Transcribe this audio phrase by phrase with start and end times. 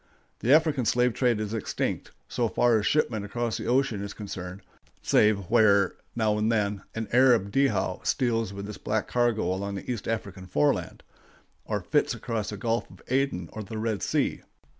[0.39, 4.61] The African slave trade is extinct, so far as shipment across the ocean is concerned,
[5.03, 9.91] save where, now and then, an Arab dhow steals with its black cargo along the
[9.91, 11.03] East African foreland,
[11.65, 14.41] or flits across the Gulf of Aden or the Red Sea.